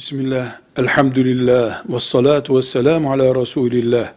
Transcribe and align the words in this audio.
Bismillah, 0.00 0.60
elhamdülillah, 0.76 1.84
ve 1.88 2.00
salatu 2.00 2.58
ve 2.58 2.62
selamu 2.62 3.12
ala 3.12 3.34
Resulillah. 3.34 4.12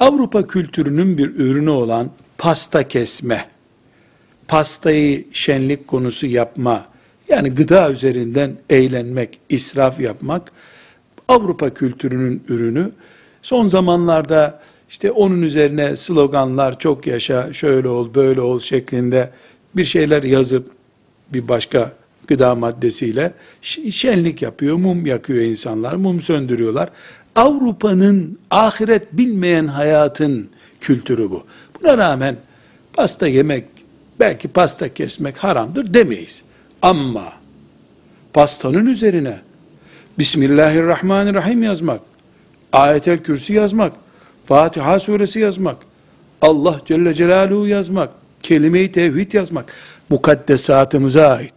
Avrupa 0.00 0.46
kültürünün 0.46 1.18
bir 1.18 1.34
ürünü 1.34 1.70
olan 1.70 2.10
pasta 2.38 2.88
kesme, 2.88 3.48
pastayı 4.48 5.24
şenlik 5.32 5.88
konusu 5.88 6.26
yapma, 6.26 6.86
yani 7.28 7.50
gıda 7.50 7.90
üzerinden 7.90 8.56
eğlenmek, 8.70 9.38
israf 9.48 10.00
yapmak, 10.00 10.52
Avrupa 11.28 11.74
kültürünün 11.74 12.44
ürünü. 12.48 12.92
Son 13.42 13.68
zamanlarda 13.68 14.60
işte 14.90 15.10
onun 15.10 15.42
üzerine 15.42 15.96
sloganlar 15.96 16.78
çok 16.78 17.06
yaşa, 17.06 17.52
şöyle 17.52 17.88
ol, 17.88 18.14
böyle 18.14 18.40
ol 18.40 18.60
şeklinde 18.60 19.30
bir 19.76 19.84
şeyler 19.84 20.22
yazıp 20.22 20.70
bir 21.32 21.48
başka 21.48 22.01
gıda 22.26 22.54
maddesiyle 22.54 23.32
şenlik 23.90 24.42
yapıyor, 24.42 24.76
mum 24.76 25.06
yakıyor 25.06 25.42
insanlar, 25.42 25.94
mum 25.94 26.20
söndürüyorlar. 26.20 26.90
Avrupa'nın 27.36 28.38
ahiret 28.50 29.12
bilmeyen 29.12 29.66
hayatın 29.66 30.48
kültürü 30.80 31.30
bu. 31.30 31.44
Buna 31.80 31.98
rağmen 31.98 32.36
pasta 32.92 33.26
yemek, 33.26 33.64
belki 34.20 34.48
pasta 34.48 34.94
kesmek 34.94 35.36
haramdır 35.36 35.94
demeyiz. 35.94 36.42
Ama 36.82 37.32
pastanın 38.32 38.86
üzerine 38.86 39.40
Bismillahirrahmanirrahim 40.18 41.62
yazmak, 41.62 42.00
ayetel 42.72 43.18
kürsi 43.18 43.52
yazmak, 43.52 43.92
Fatiha 44.46 45.00
suresi 45.00 45.40
yazmak, 45.40 45.76
Allah 46.42 46.80
Celle 46.86 47.14
Celaluhu 47.14 47.66
yazmak, 47.66 48.10
kelime-i 48.42 48.92
tevhid 48.92 49.32
yazmak, 49.32 49.72
mukaddesatımıza 50.08 51.26
ait. 51.26 51.54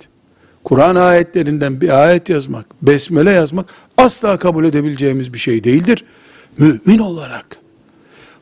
Kur'an 0.65 0.95
ayetlerinden 0.95 1.81
bir 1.81 2.03
ayet 2.03 2.29
yazmak, 2.29 2.65
besmele 2.81 3.31
yazmak 3.31 3.69
asla 3.97 4.39
kabul 4.39 4.65
edebileceğimiz 4.65 5.33
bir 5.33 5.37
şey 5.37 5.63
değildir. 5.63 6.05
Mümin 6.57 6.99
olarak 6.99 7.57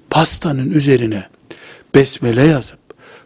pastanın 0.10 0.72
üzerine 0.72 1.24
besmele 1.96 2.44
yazıp, 2.44 2.80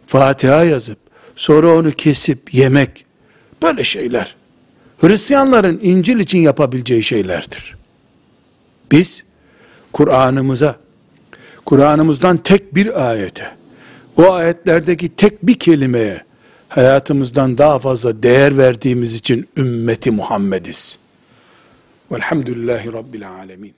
Fatiha 0.06 0.64
yazıp, 0.64 0.98
sonra 1.36 1.74
onu 1.78 1.92
kesip 1.92 2.54
yemek, 2.54 3.04
böyle 3.62 3.84
şeyler, 3.84 4.36
Hristiyanların 5.00 5.80
İncil 5.82 6.18
için 6.18 6.38
yapabileceği 6.38 7.02
şeylerdir. 7.02 7.76
Biz, 8.92 9.22
Kur'an'ımıza, 9.92 10.76
Kur'an'ımızdan 11.64 12.36
tek 12.36 12.74
bir 12.74 13.10
ayete, 13.10 13.50
o 14.16 14.32
ayetlerdeki 14.32 15.16
tek 15.16 15.46
bir 15.46 15.54
kelimeye, 15.54 16.27
hayatımızdan 16.68 17.58
daha 17.58 17.78
fazla 17.78 18.22
değer 18.22 18.58
verdiğimiz 18.58 19.14
için 19.14 19.48
ümmeti 19.56 20.10
Muhammediz. 20.10 20.98
Velhamdülillahi 22.12 22.92
Rabbil 22.92 23.30
Alemin. 23.30 23.74